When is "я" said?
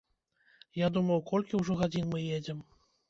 0.77-0.87